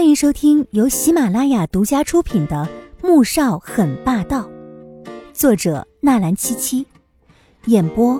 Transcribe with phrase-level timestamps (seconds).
[0.00, 2.66] 欢迎收听由喜马拉雅独家出品的
[3.06, 4.48] 《穆少很霸道》，
[5.34, 6.86] 作者纳兰七七，
[7.66, 8.18] 演播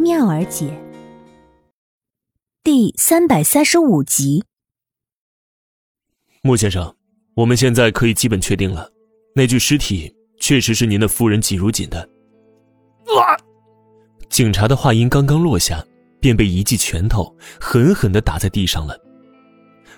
[0.00, 0.76] 妙儿姐。
[2.64, 4.42] 第三百三十五集。
[6.42, 6.92] 穆先生，
[7.34, 8.90] 我们现在可以基本确定了，
[9.32, 12.00] 那具尸体确实是您的夫人季如锦的。
[12.00, 13.38] 啊！
[14.28, 15.86] 警察的话音刚刚落下，
[16.18, 18.98] 便被一记拳头狠狠的打在地上了。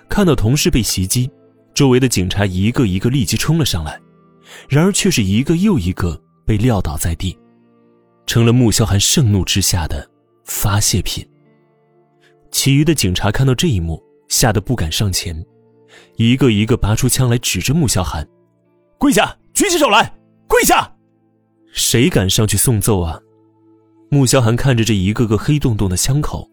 [0.09, 1.29] 看到同事被袭击，
[1.73, 3.99] 周围的警察一个一个立即冲了上来，
[4.69, 7.37] 然而却是一个又一个被撂倒在地，
[8.25, 10.09] 成了穆萧寒盛怒之下的
[10.45, 11.27] 发泄品。
[12.51, 15.45] 其余的警察看到这一幕，吓得不敢上前，
[16.15, 18.25] 一个一个拔出枪来指着穆萧寒
[18.97, 20.15] ：“跪下，举起手来，
[20.47, 20.95] 跪下！”
[21.73, 23.19] 谁敢上去送揍啊？
[24.09, 26.49] 穆萧寒看着这一个个黑洞洞的枪口，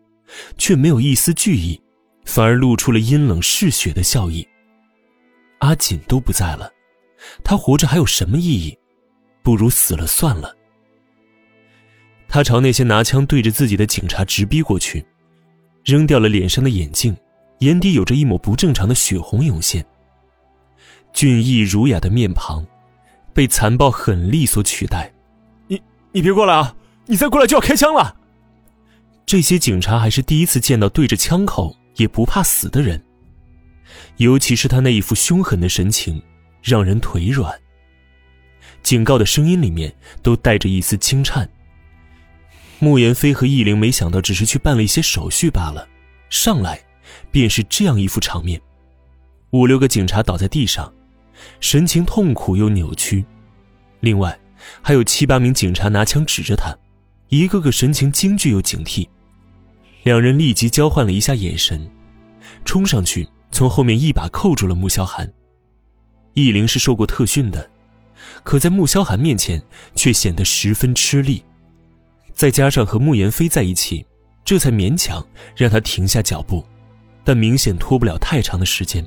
[0.58, 1.80] 却没有一丝惧意。
[2.24, 4.46] 反而露出了阴冷嗜血的笑意。
[5.58, 6.72] 阿锦都不在了，
[7.44, 8.76] 他活着还有什么意义？
[9.42, 10.56] 不如死了算了。
[12.28, 15.04] 他朝那些拿枪对着自己的警察直逼过去，
[15.84, 17.16] 扔掉了脸上的眼镜，
[17.58, 19.84] 眼底有着一抹不正常的血红涌现。
[21.12, 22.66] 俊逸儒雅的面庞，
[23.34, 25.12] 被残暴狠厉所取代。
[25.68, 26.74] 你你别过来啊！
[27.06, 28.16] 你再过来就要开枪了。
[29.26, 31.76] 这些警察还是第一次见到对着枪口。
[31.96, 33.02] 也不怕死的人，
[34.16, 36.22] 尤其是他那一副凶狠的神情，
[36.62, 37.52] 让人腿软。
[38.82, 41.48] 警告的声音里面都带着一丝轻颤。
[42.78, 45.88] 穆言飞和易灵没想到，只是去办了一些手续罢了，
[46.28, 46.80] 上来
[47.30, 48.60] 便是这样一副场面：
[49.50, 50.92] 五六个警察倒在地上，
[51.60, 53.24] 神情痛苦又扭曲；
[54.00, 54.36] 另外
[54.80, 56.76] 还有七八名警察拿枪指着他，
[57.28, 59.06] 一个个神情惊惧又警惕。
[60.02, 61.88] 两人立即交换了一下眼神，
[62.64, 65.32] 冲上去从后面一把扣住了穆萧寒。
[66.34, 67.70] 易灵是受过特训的，
[68.42, 69.62] 可在穆萧寒面前
[69.94, 71.44] 却显得十分吃力，
[72.32, 74.04] 再加上和穆言飞在一起，
[74.44, 76.64] 这才勉强让他停下脚步，
[77.22, 79.06] 但明显拖不了太长的时间。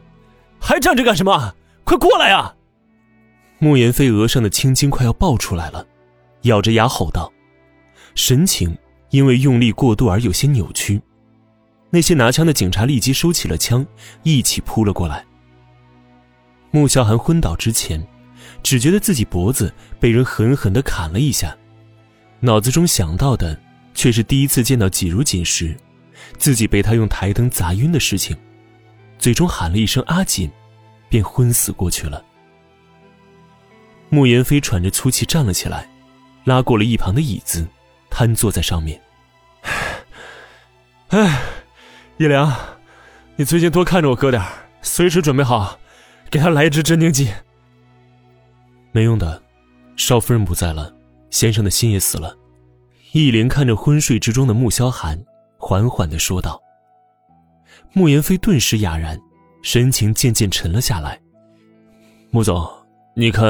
[0.59, 1.53] 还站着干什么？
[1.84, 2.56] 快过来呀！
[3.59, 5.86] 穆言飞额上的青筋快要爆出来了，
[6.44, 7.31] 咬着牙吼道，
[8.16, 8.75] 神情。
[9.16, 11.02] 因为用力过度而有些扭曲，
[11.90, 13.88] 那些拿枪的警察立即收起了枪，
[14.24, 15.24] 一起扑了过来。
[16.72, 18.06] 穆萧寒昏倒之前，
[18.62, 21.56] 只觉得自己脖子被人狠狠的砍了一下，
[22.42, 23.58] 脑子中想到的
[23.94, 25.74] 却是第一次见到季如锦时，
[26.38, 28.36] 自己被他用台灯砸晕的事情，
[29.18, 30.52] 最终喊了一声“阿锦”，
[31.08, 32.22] 便昏死过去了。
[34.09, 35.90] 穆言飞喘着粗气站了起来，
[36.44, 37.66] 拉过了一旁的椅子，
[38.09, 39.02] 瘫坐在上面。
[41.16, 41.42] 哎，
[42.18, 42.53] 叶良，
[43.38, 44.44] 你最近多看着我哥点
[44.81, 45.80] 随时准备好，
[46.30, 47.31] 给他来一支镇定剂。
[48.92, 49.42] 没用的，
[49.96, 50.94] 少夫人不在了，
[51.30, 52.36] 先生的心也死了。
[53.14, 55.18] 易灵看着昏睡之中的穆萧寒，
[55.58, 56.62] 缓缓的说道。
[57.94, 59.18] 穆言飞顿时哑然，
[59.64, 61.18] 神情渐渐沉了下来。
[62.30, 62.70] 穆总，
[63.14, 63.48] 你看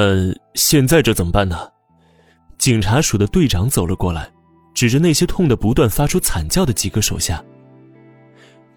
[0.53, 1.67] 现在这怎么办呢？
[2.59, 4.29] 警察署的队长走了过来。
[4.75, 7.41] 指着那些痛得不断发出惨叫的几个手下，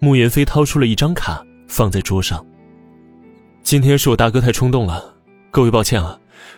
[0.01, 2.45] 穆言飞掏出了一张卡放在桌上。
[3.63, 5.13] 今天是我大哥太冲动了，
[5.51, 6.17] 各位抱歉啊，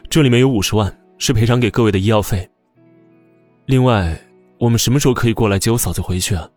[0.09, 2.47] 这里面有五十万是赔偿给各位的医药费。
[3.65, 4.19] 另外，
[4.59, 6.47] 我们什么时候可以过来接我嫂子回去啊？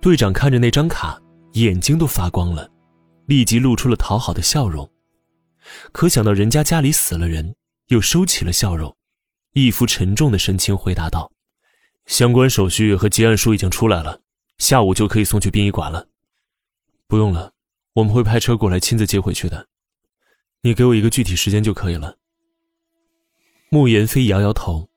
[0.00, 1.20] 队长看着那张卡，
[1.52, 2.70] 眼睛都发光了，
[3.26, 4.88] 立即露出了讨好的笑容。
[5.92, 7.54] 可想到人家家里死了人，
[7.88, 8.96] 又收起了笑容，
[9.52, 11.30] 一副沉重的神情回答道。
[12.06, 14.18] 相关手续和结案书已经出来了，
[14.58, 16.06] 下午就可以送去殡仪馆了。
[17.06, 17.52] 不用了，
[17.94, 19.66] 我们会派车过来亲自接回去的。
[20.60, 22.14] 你给我一个具体时间就可以了。
[23.70, 24.88] 穆言飞摇摇头，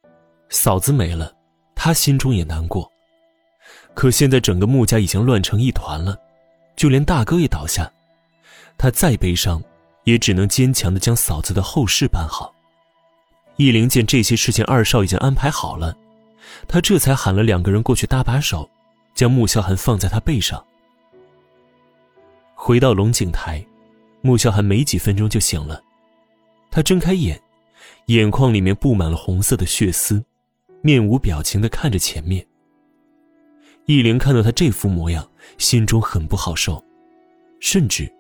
[0.50, 1.34] 嫂子没了，
[1.76, 2.92] 他心中也难过。
[3.94, 6.18] 可现在整个穆家已经乱成一团了，
[6.76, 7.92] 就连大哥也倒下，
[8.78, 9.62] 他再悲伤，
[10.06, 12.53] 也只能坚强的将嫂子的后事办好。
[13.58, 15.96] 易灵见这些事情二少已经安排好了。
[16.68, 18.70] 他这才喊了两个人过去搭把手，
[19.22, 20.66] 将穆萧寒放在他背上。
[22.56, 23.64] 回到龙井台，
[24.22, 25.79] 穆萧寒没几分钟就醒了。
[26.72, 27.40] 他睁开眼，
[28.08, 30.26] 眼眶里面布满了红色的血丝，
[30.82, 32.44] 面无表情的看着前面。
[33.85, 35.29] 易灵看到他这副模样，
[35.59, 36.84] 心中很不好受，
[37.59, 38.12] 甚至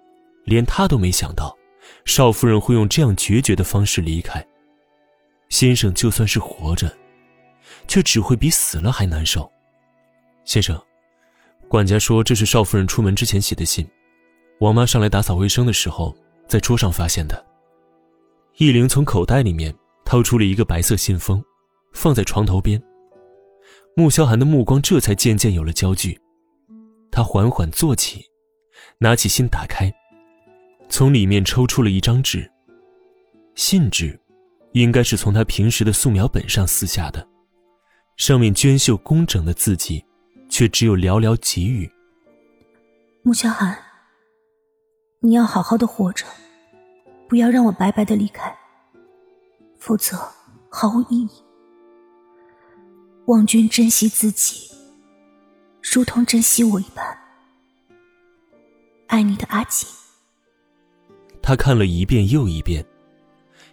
[0.45, 1.57] 连他都没想到，
[2.05, 4.45] 少夫人会用这样决绝的方式离开。
[5.49, 6.95] 先生就算是活着。
[7.87, 9.51] 却只会比死了还难受。
[10.45, 10.79] 先生，
[11.71, 13.87] 管家说这是少夫人出门之前写的信，
[14.59, 16.13] 王妈上来打扫卫生的时候，
[16.45, 17.45] 在桌上发现的。
[18.57, 19.73] 易灵从口袋里面
[20.03, 21.41] 掏出了一个白色信封，
[21.93, 22.83] 放在床头边。
[23.95, 26.19] 穆萧寒的目光这才渐渐有了焦距，
[27.09, 28.21] 他缓缓坐起，
[28.97, 29.89] 拿起信打开，
[30.89, 32.51] 从里面抽出了一张纸。
[33.55, 34.19] 信纸，
[34.73, 37.25] 应该是从他平时的素描本上撕下的，
[38.17, 40.03] 上面娟秀工整的字迹，
[40.51, 41.89] 却只有寥寥几语。
[43.23, 43.75] 穆萧寒，
[45.21, 46.25] 你要好好的活着，
[47.27, 48.53] 不要让我白白的离开，
[49.79, 50.17] 否则
[50.69, 51.29] 毫无意义。
[53.27, 54.69] 望君珍惜自己，
[55.81, 57.17] 如同珍惜我一般。
[59.07, 59.87] 爱你的阿锦。
[61.41, 62.85] 他看了一遍又一遍。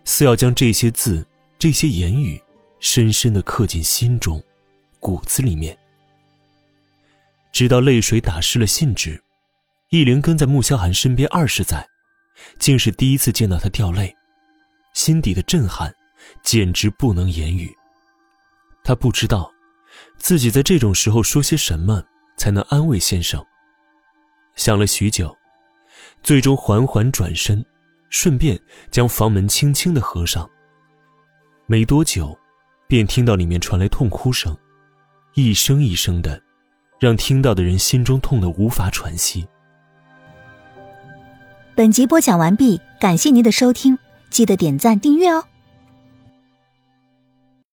[0.05, 1.27] 似要将这些字、
[1.59, 2.43] 这些言语，
[2.79, 4.43] 深深的刻进心中、
[5.01, 5.77] 骨子里面。
[7.59, 9.21] 直到泪水打湿了信纸，
[9.89, 11.85] 易灵跟在穆萧寒身边二十载，
[12.61, 14.15] 竟是第一次见到他掉泪，
[14.95, 15.93] 心底的震撼，
[16.45, 17.69] 简直不能言语。
[18.85, 19.53] 他不知道，
[20.19, 22.01] 自己在这种时候说些什么
[22.37, 23.45] 才能安慰先生。
[24.55, 25.37] 想了许久，
[26.23, 27.67] 最终缓缓转身。
[28.09, 28.57] 顺便
[28.89, 30.49] 将房门轻轻的合上。
[31.67, 32.39] 没多久，
[32.87, 34.57] 便听到里面传来痛哭声，
[35.35, 36.41] 一声一声的，
[36.99, 39.47] 让听到的人心中痛得无法喘息。
[41.75, 43.99] 本集播讲完毕，感谢您的收听，
[44.31, 45.45] 记得点赞订阅哦。